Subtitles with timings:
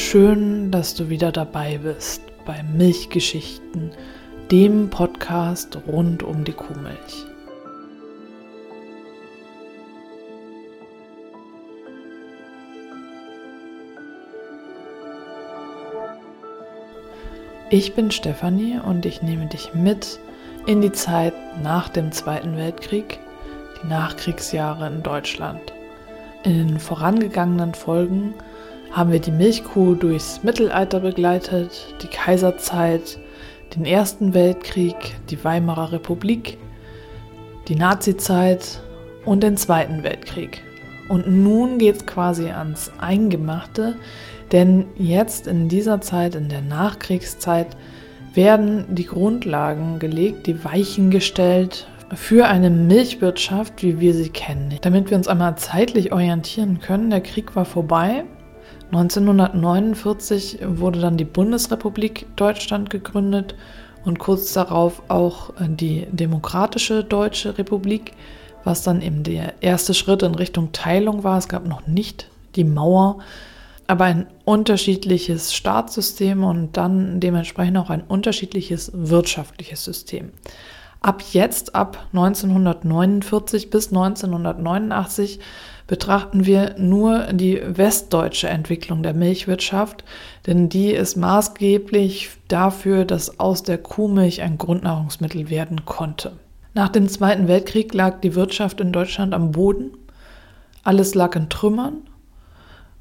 [0.00, 3.92] Schön, dass du wieder dabei bist bei Milchgeschichten,
[4.50, 7.26] dem Podcast rund um die Kuhmilch.
[17.68, 20.18] Ich bin Stefanie und ich nehme dich mit
[20.66, 23.20] in die Zeit nach dem Zweiten Weltkrieg,
[23.80, 25.72] die Nachkriegsjahre in Deutschland.
[26.42, 28.34] In den vorangegangenen Folgen
[28.92, 33.18] haben wir die Milchkuh durchs Mittelalter begleitet, die Kaiserzeit,
[33.74, 34.96] den Ersten Weltkrieg,
[35.30, 36.58] die Weimarer Republik,
[37.68, 38.80] die Nazizeit
[39.24, 40.62] und den Zweiten Weltkrieg.
[41.08, 43.96] Und nun geht es quasi ans Eingemachte,
[44.52, 47.76] denn jetzt in dieser Zeit, in der Nachkriegszeit,
[48.34, 54.74] werden die Grundlagen gelegt, die Weichen gestellt für eine Milchwirtschaft, wie wir sie kennen.
[54.80, 58.24] Damit wir uns einmal zeitlich orientieren können, der Krieg war vorbei.
[58.92, 63.54] 1949 wurde dann die Bundesrepublik Deutschland gegründet
[64.04, 68.12] und kurz darauf auch die Demokratische Deutsche Republik,
[68.64, 71.38] was dann eben der erste Schritt in Richtung Teilung war.
[71.38, 73.18] Es gab noch nicht die Mauer,
[73.86, 80.30] aber ein unterschiedliches Staatssystem und dann dementsprechend auch ein unterschiedliches wirtschaftliches System.
[81.00, 85.40] Ab jetzt, ab 1949 bis 1989,
[85.90, 90.04] betrachten wir nur die westdeutsche Entwicklung der Milchwirtschaft,
[90.46, 96.34] denn die ist maßgeblich dafür, dass aus der Kuhmilch ein Grundnahrungsmittel werden konnte.
[96.74, 99.90] Nach dem Zweiten Weltkrieg lag die Wirtschaft in Deutschland am Boden.
[100.84, 101.96] Alles lag in Trümmern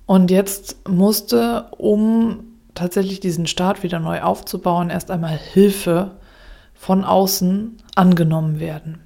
[0.07, 2.39] und jetzt musste, um
[2.73, 6.17] tatsächlich diesen Staat wieder neu aufzubauen, erst einmal Hilfe
[6.73, 8.97] von außen angenommen werden.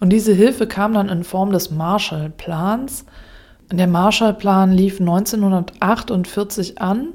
[0.00, 3.04] Und diese Hilfe kam dann in Form des Marshallplans.
[3.72, 7.08] Der Marshallplan lief 1948 an.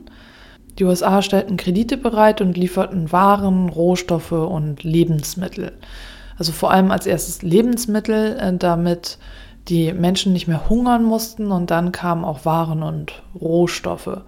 [0.80, 5.72] Die USA stellten Kredite bereit und lieferten Waren, Rohstoffe und Lebensmittel.
[6.38, 9.18] Also vor allem als erstes Lebensmittel, äh, damit
[9.70, 14.22] die Menschen nicht mehr hungern mussten und dann kamen auch Waren und Rohstoffe.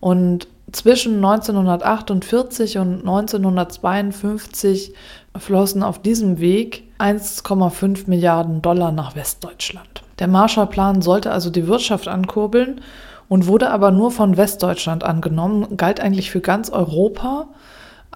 [0.00, 4.92] Und zwischen 1948 und 1952
[5.36, 10.02] flossen auf diesem Weg 1,5 Milliarden Dollar nach Westdeutschland.
[10.18, 12.80] Der Marshallplan sollte also die Wirtschaft ankurbeln
[13.28, 17.48] und wurde aber nur von Westdeutschland angenommen, galt eigentlich für ganz Europa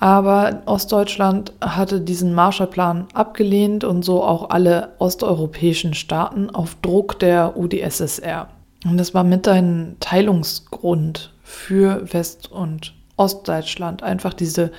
[0.00, 7.56] aber Ostdeutschland hatte diesen Marshallplan abgelehnt und so auch alle osteuropäischen Staaten auf Druck der
[7.56, 8.48] UdSSR.
[8.84, 14.70] Und das war mit ein Teilungsgrund für West- und Ostdeutschland, einfach diese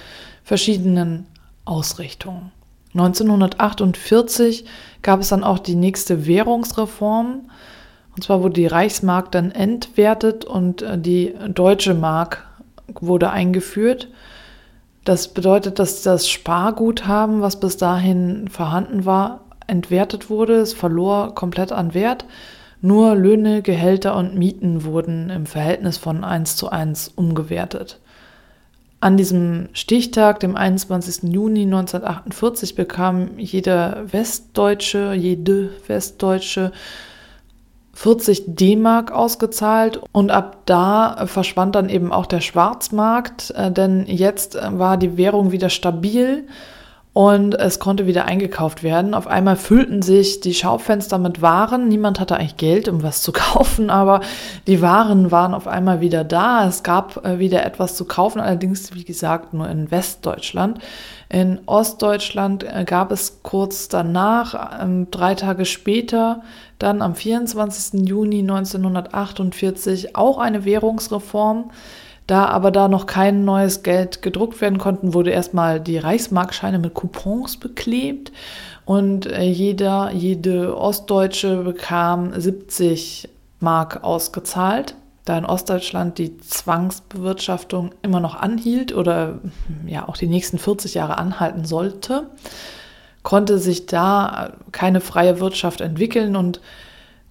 [0.43, 1.25] verschiedenen
[1.65, 2.53] Ausrichtungen.
[2.93, 4.65] 1948
[5.01, 7.49] gab es dann auch die nächste Währungsreform.
[8.15, 12.45] Und zwar wurde die Reichsmark dann entwertet und die deutsche Mark
[12.99, 14.09] wurde eingeführt.
[15.05, 20.55] Das bedeutet, dass das Sparguthaben, was bis dahin vorhanden war, entwertet wurde.
[20.55, 22.25] Es verlor komplett an Wert.
[22.81, 27.99] Nur Löhne, Gehälter und Mieten wurden im Verhältnis von 1 zu 1 umgewertet.
[29.01, 31.31] An diesem Stichtag, dem 21.
[31.31, 36.73] Juni 1948, bekam jeder Westdeutsche, jede Westdeutsche
[37.93, 44.55] 40 D-Mark ausgezahlt und ab da verschwand dann eben auch der Schwarzmarkt, äh, denn jetzt
[44.55, 46.47] äh, war die Währung wieder stabil
[47.11, 49.13] und es konnte wieder eingekauft werden.
[49.13, 51.87] Auf einmal füllten sich die Schaufenster mit Waren.
[51.87, 54.21] Niemand hatte eigentlich Geld, um was zu kaufen, aber
[54.67, 56.67] die Waren waren auf einmal wieder da.
[56.67, 60.79] Es gab äh, wieder etwas zu kaufen, allerdings, wie gesagt, nur in Westdeutschland.
[61.31, 66.41] In Ostdeutschland gab es kurz danach, ähm, drei Tage später,
[66.79, 68.07] dann am 24.
[68.07, 71.69] Juni 1948 auch eine Währungsreform.
[72.29, 76.93] Da aber da noch kein neues Geld gedruckt werden konnten, wurde erstmal die Reichsmarkscheine mit
[76.93, 78.31] Coupons beklebt
[78.85, 83.29] und äh, jeder, jede Ostdeutsche bekam 70
[83.59, 84.93] Mark ausgezahlt.
[85.25, 89.39] Da in Ostdeutschland die Zwangsbewirtschaftung immer noch anhielt oder
[89.87, 92.29] ja auch die nächsten 40 Jahre anhalten sollte,
[93.23, 96.61] konnte sich da keine freie Wirtschaft entwickeln und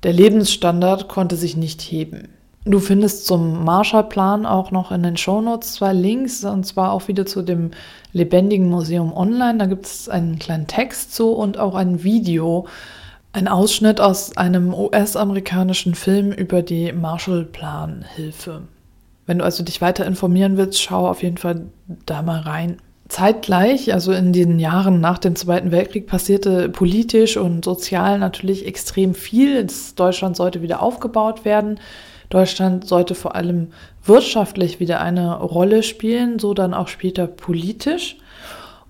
[0.02, 2.30] der Lebensstandard konnte sich nicht heben.
[2.68, 7.24] Du findest zum Marshallplan auch noch in den Shownotes zwei Links, und zwar auch wieder
[7.24, 7.70] zu dem
[8.12, 9.56] Lebendigen Museum Online.
[9.56, 12.66] Da gibt es einen kleinen Text zu und auch ein Video,
[13.32, 18.64] ein Ausschnitt aus einem US-amerikanischen Film über die Marshallplan-Hilfe.
[19.24, 21.62] Wenn du also dich weiter informieren willst, schau auf jeden Fall
[22.04, 22.76] da mal rein.
[23.08, 29.14] Zeitgleich, also in den Jahren nach dem Zweiten Weltkrieg, passierte politisch und sozial natürlich extrem
[29.14, 29.66] viel.
[29.96, 31.80] Deutschland sollte wieder aufgebaut werden.
[32.28, 33.68] Deutschland sollte vor allem
[34.04, 38.16] wirtschaftlich wieder eine Rolle spielen, so dann auch später politisch.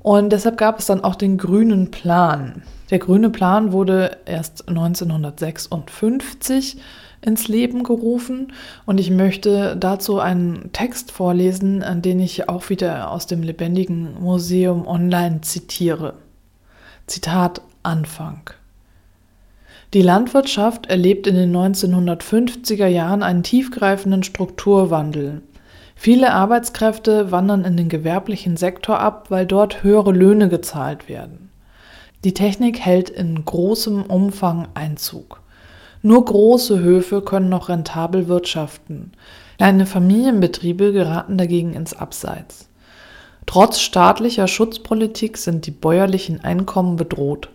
[0.01, 2.63] Und deshalb gab es dann auch den grünen Plan.
[2.91, 6.79] Der grüne Plan wurde erst 1956
[7.21, 8.53] ins Leben gerufen
[8.87, 14.15] und ich möchte dazu einen Text vorlesen, an den ich auch wieder aus dem Lebendigen
[14.21, 16.15] Museum online zitiere.
[17.07, 18.51] Zitat Anfang.
[19.95, 25.41] Die Landwirtschaft erlebt in den 1950er Jahren einen tiefgreifenden Strukturwandel.
[25.97, 31.49] Viele Arbeitskräfte wandern in den gewerblichen Sektor ab, weil dort höhere Löhne gezahlt werden.
[32.23, 35.41] Die Technik hält in großem Umfang Einzug.
[36.03, 39.13] Nur große Höfe können noch rentabel wirtschaften.
[39.57, 42.69] Kleine Familienbetriebe geraten dagegen ins Abseits.
[43.47, 47.49] Trotz staatlicher Schutzpolitik sind die bäuerlichen Einkommen bedroht.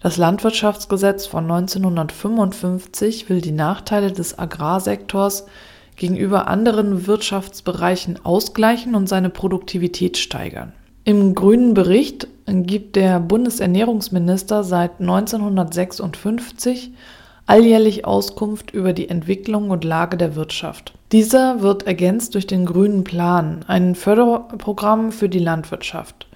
[0.00, 5.46] Das Landwirtschaftsgesetz von 1955 will die Nachteile des Agrarsektors
[5.96, 10.72] gegenüber anderen Wirtschaftsbereichen ausgleichen und seine Produktivität steigern.
[11.02, 16.92] Im grünen Bericht gibt der Bundesernährungsminister seit 1956
[17.46, 20.92] alljährlich Auskunft über die Entwicklung und Lage der Wirtschaft.
[21.12, 26.28] Dieser wird ergänzt durch den grünen Plan, ein Förderprogramm für die Landwirtschaft.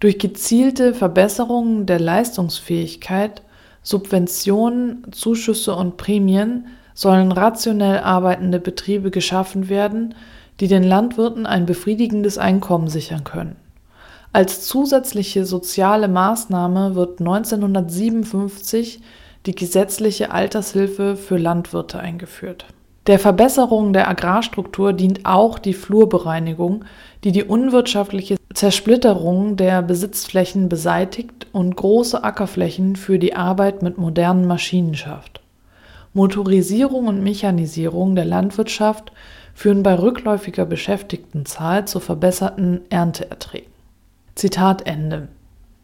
[0.00, 3.42] Durch gezielte Verbesserungen der Leistungsfähigkeit,
[3.82, 10.14] Subventionen, Zuschüsse und Prämien sollen rationell arbeitende Betriebe geschaffen werden,
[10.60, 13.56] die den Landwirten ein befriedigendes Einkommen sichern können.
[14.32, 19.00] Als zusätzliche soziale Maßnahme wird 1957
[19.46, 22.66] die gesetzliche Altershilfe für Landwirte eingeführt.
[23.06, 26.84] Der Verbesserung der Agrarstruktur dient auch die Flurbereinigung,
[27.24, 34.46] die die unwirtschaftliche Zersplitterung der Besitzflächen beseitigt und große Ackerflächen für die Arbeit mit modernen
[34.46, 35.40] Maschinen schafft.
[36.14, 39.12] Motorisierung und Mechanisierung der Landwirtschaft
[39.54, 43.70] führen bei rückläufiger Beschäftigtenzahl zu verbesserten Ernteerträgen.
[44.34, 45.28] Zitat Ende.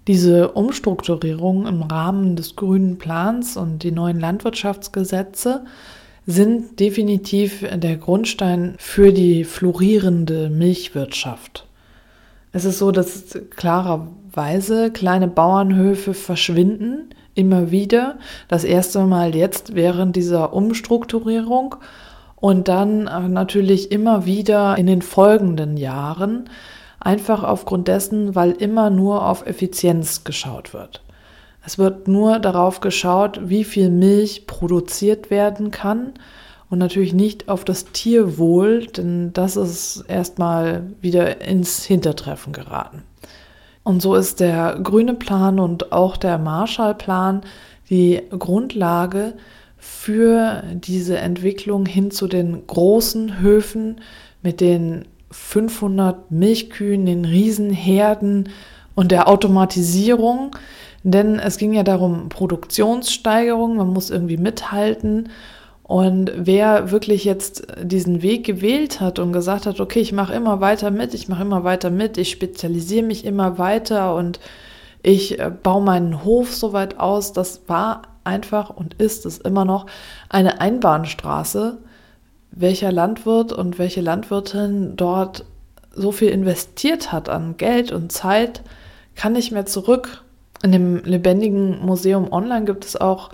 [0.07, 5.65] Diese Umstrukturierung im Rahmen des grünen Plans und die neuen Landwirtschaftsgesetze
[6.27, 11.67] sind definitiv der Grundstein für die florierende Milchwirtschaft.
[12.55, 18.17] Es ist so, dass klarerweise kleine Bauernhöfe verschwinden, immer wieder.
[18.47, 21.75] Das erste Mal jetzt während dieser Umstrukturierung
[22.37, 26.49] und dann äh, natürlich immer wieder in den folgenden Jahren,
[27.01, 31.03] einfach aufgrund dessen, weil immer nur auf Effizienz geschaut wird.
[31.67, 36.13] Es wird nur darauf geschaut, wie viel Milch produziert werden kann
[36.75, 43.05] und natürlich nicht auf das Tierwohl, denn das ist erstmal wieder ins Hintertreffen geraten.
[43.85, 47.43] Und so ist der grüne Plan und auch der Marshallplan
[47.91, 49.35] die Grundlage
[49.77, 54.01] für diese Entwicklung hin zu den großen Höfen
[54.43, 58.49] mit den 500 Milchkühen, den Riesenherden
[58.97, 60.57] und der Automatisierung.
[61.05, 65.29] Denn es ging ja darum, Produktionssteigerung, man muss irgendwie mithalten
[65.85, 70.63] und wer wirklich jetzt diesen Weg gewählt hat und gesagt hat, okay, ich mache immer
[70.63, 74.41] weiter mit, ich mache immer weiter mit, ich spezialisiere mich immer weiter und
[75.03, 79.67] ich äh, baue meinen Hof so weit aus, das war einfach und ist es immer
[79.67, 79.85] noch
[80.31, 81.77] eine Einbahnstraße,
[82.51, 85.45] welcher Landwirt und welche Landwirtin dort
[85.93, 88.63] so viel investiert hat an Geld und Zeit,
[89.15, 90.25] kann nicht mehr zurück.
[90.63, 93.29] In dem lebendigen Museum online gibt es auch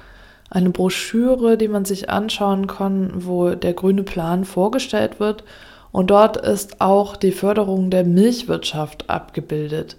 [0.50, 5.44] eine Broschüre, die man sich anschauen kann, wo der grüne Plan vorgestellt wird.
[5.92, 9.96] Und dort ist auch die Förderung der Milchwirtschaft abgebildet.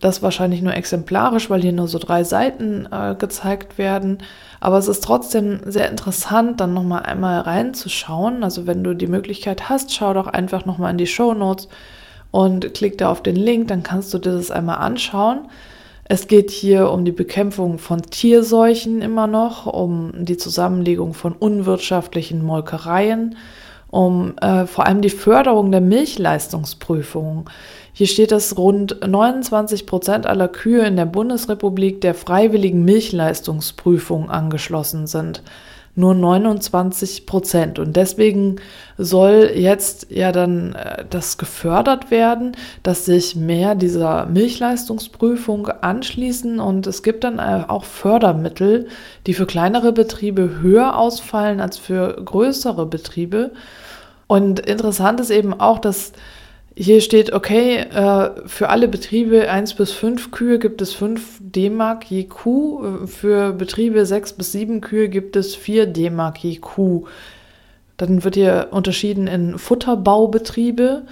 [0.00, 4.18] Das wahrscheinlich nur exemplarisch, weil hier nur so drei Seiten äh, gezeigt werden.
[4.58, 8.42] Aber es ist trotzdem sehr interessant, dann nochmal einmal reinzuschauen.
[8.42, 11.68] Also wenn du die Möglichkeit hast, schau doch einfach nochmal in die Show Notes
[12.32, 15.48] und klick da auf den Link, dann kannst du dir das einmal anschauen.
[16.12, 22.44] Es geht hier um die Bekämpfung von Tierseuchen immer noch, um die Zusammenlegung von unwirtschaftlichen
[22.44, 23.36] Molkereien,
[23.88, 27.48] um äh, vor allem die Förderung der Milchleistungsprüfung.
[27.94, 35.06] Hier steht, dass rund 29 Prozent aller Kühe in der Bundesrepublik der freiwilligen Milchleistungsprüfung angeschlossen
[35.06, 35.42] sind
[35.94, 37.78] nur 29 Prozent.
[37.78, 38.56] Und deswegen
[38.96, 46.60] soll jetzt ja dann äh, das gefördert werden, dass sich mehr dieser Milchleistungsprüfung anschließen.
[46.60, 48.88] Und es gibt dann äh, auch Fördermittel,
[49.26, 53.50] die für kleinere Betriebe höher ausfallen als für größere Betriebe.
[54.26, 56.12] Und interessant ist eben auch, dass
[56.74, 62.10] hier steht, okay, äh, für alle Betriebe 1 bis 5 Kühe gibt es 5 D-Mark
[62.10, 63.06] je Kuh.
[63.06, 67.04] Für Betriebe 6 bis 7 Kühe gibt es 4 D-Mark je Kuh.
[67.96, 71.02] Dann wird hier unterschieden in Futterbaubetriebe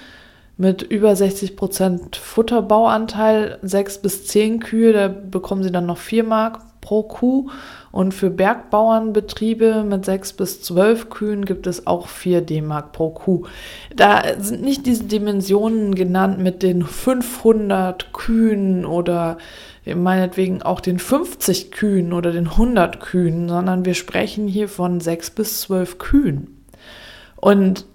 [0.57, 6.25] mit über 60 Prozent Futterbauanteil, sechs bis zehn Kühe, da bekommen sie dann noch vier
[6.25, 7.51] Mark pro Kuh.
[7.93, 13.47] Und für Bergbauernbetriebe mit sechs bis zwölf Kühen gibt es auch vier D-Mark pro Kuh.
[13.95, 19.39] Da sind nicht diese Dimensionen genannt mit den 500 Kühen oder
[19.87, 25.31] meinetwegen auch den 50 Kühen oder den 100 Kühen, sondern wir sprechen hier von sechs
[25.31, 26.65] bis zwölf Kühen.
[27.37, 27.87] Und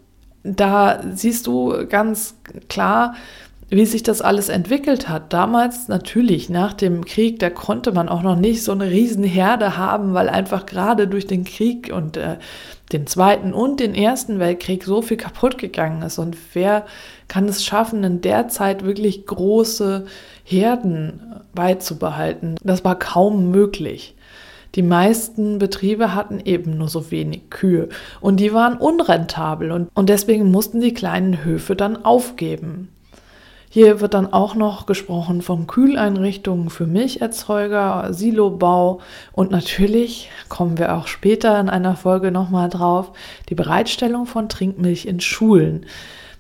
[0.44, 2.36] da siehst du ganz
[2.70, 3.16] klar,
[3.70, 5.34] wie sich das alles entwickelt hat.
[5.34, 10.14] Damals natürlich nach dem Krieg, da konnte man auch noch nicht so eine Riesenherde haben,
[10.14, 12.38] weil einfach gerade durch den Krieg und äh,
[12.92, 16.20] den Zweiten und den Ersten Weltkrieg so viel kaputt gegangen ist.
[16.20, 16.86] Und wer
[17.28, 20.06] kann es schaffen, in der Zeit wirklich große
[20.44, 22.56] Herden beizubehalten?
[22.64, 24.16] Das war kaum möglich.
[24.76, 27.88] Die meisten Betriebe hatten eben nur so wenig Kühe
[28.20, 32.90] und die waren unrentabel und, und deswegen mussten die kleinen Höfe dann aufgeben.
[33.76, 39.02] Hier wird dann auch noch gesprochen von Kühleinrichtungen für Milcherzeuger, Silobau
[39.34, 43.12] und natürlich kommen wir auch später in einer Folge nochmal drauf,
[43.50, 45.88] die Bereitstellung von Trinkmilch in Schulen.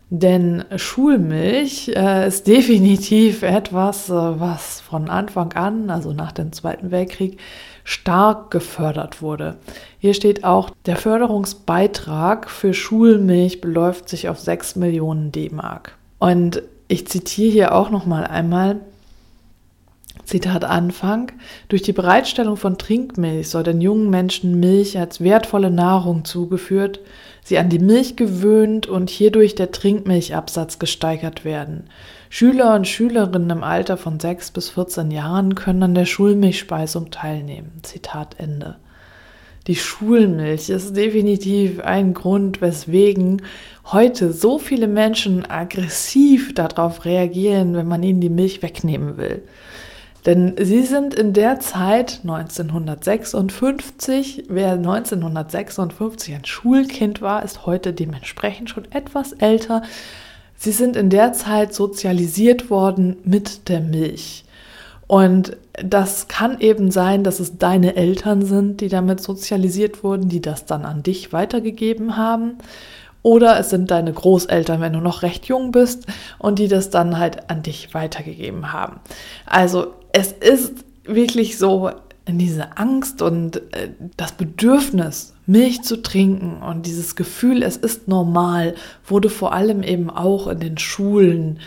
[0.10, 6.89] Denn Schulmilch äh, ist definitiv etwas, äh, was von Anfang an, also nach dem Zweiten
[6.89, 7.38] Weltkrieg,
[7.84, 9.58] stark gefördert wurde.
[10.00, 15.98] Hier steht auch, der Förderungsbeitrag für Schulmilch beläuft sich auf 6 Millionen D-Mark.
[16.18, 18.82] Und ich zitiere hier auch noch mal einmal.
[20.25, 21.32] Zitat Anfang.
[21.70, 27.00] Durch die Bereitstellung von Trinkmilch soll den jungen Menschen Milch als wertvolle Nahrung zugeführt,
[27.44, 31.89] sie an die Milch gewöhnt und hierdurch der Trinkmilchabsatz gesteigert werden.
[32.30, 37.80] Schüler und Schülerinnen im Alter von 6 bis 14 Jahren können an der Schulmilchspeisung teilnehmen.
[37.84, 38.77] Zitat Ende.
[39.67, 43.41] Die Schulmilch ist definitiv ein Grund, weswegen
[43.91, 49.41] heute so viele Menschen aggressiv darauf reagieren, wenn man ihnen die Milch wegnehmen will.
[50.27, 58.69] Denn sie sind in der Zeit 1956, wer 1956 ein Schulkind war, ist heute dementsprechend
[58.69, 59.81] schon etwas älter.
[60.55, 64.45] Sie sind in der Zeit sozialisiert worden mit der Milch.
[65.07, 70.41] Und das kann eben sein, dass es deine Eltern sind, die damit sozialisiert wurden, die
[70.41, 72.57] das dann an dich weitergegeben haben.
[73.21, 76.05] Oder es sind deine Großeltern, wenn du noch recht jung bist
[76.38, 79.00] und die das dann halt an dich weitergegeben haben.
[79.45, 81.91] Also es ist wirklich so,
[82.27, 88.75] diese Angst und äh, das Bedürfnis, Milch zu trinken und dieses Gefühl, es ist normal,
[89.05, 91.59] wurde vor allem eben auch in den Schulen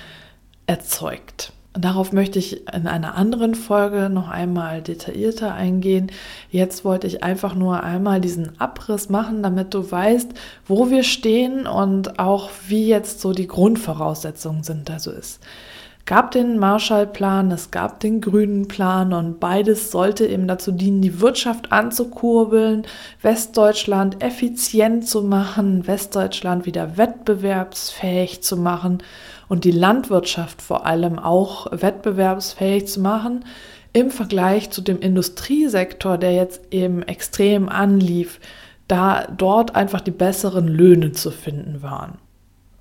[0.66, 1.52] erzeugt.
[1.80, 6.10] Darauf möchte ich in einer anderen Folge noch einmal detaillierter eingehen.
[6.50, 10.32] Jetzt wollte ich einfach nur einmal diesen Abriss machen, damit du weißt,
[10.66, 14.90] wo wir stehen und auch wie jetzt so die Grundvoraussetzungen sind.
[14.90, 15.38] Also es
[16.04, 21.20] gab den Marshallplan, es gab den grünen Plan und beides sollte eben dazu dienen, die
[21.20, 22.86] Wirtschaft anzukurbeln,
[23.22, 28.98] Westdeutschland effizient zu machen, Westdeutschland wieder wettbewerbsfähig zu machen
[29.48, 33.44] und die Landwirtschaft vor allem auch wettbewerbsfähig zu machen
[33.92, 38.38] im Vergleich zu dem Industriesektor, der jetzt eben extrem anlief,
[38.86, 42.18] da dort einfach die besseren Löhne zu finden waren.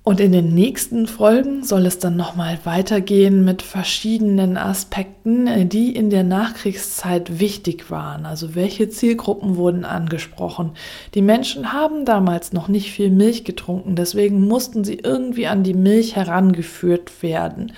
[0.08, 6.08] Und in den nächsten Folgen soll es dann nochmal weitergehen mit verschiedenen Aspekten, die in
[6.08, 8.24] der Nachkriegszeit wichtig waren.
[8.24, 10.70] Also welche Zielgruppen wurden angesprochen.
[11.12, 15.74] Die Menschen haben damals noch nicht viel Milch getrunken, deswegen mussten sie irgendwie an die
[15.74, 17.72] Milch herangeführt werden.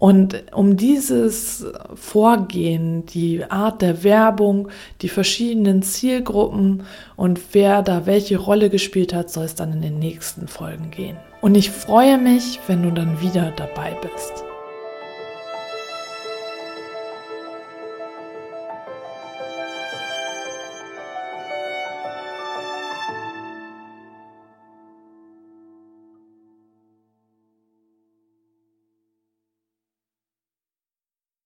[0.00, 4.68] Und um dieses Vorgehen, die Art der Werbung,
[5.02, 6.84] die verschiedenen Zielgruppen
[7.16, 11.18] und wer da welche Rolle gespielt hat, soll es dann in den nächsten Folgen gehen.
[11.42, 14.49] Und ich freue mich, wenn du dann wieder dabei bist.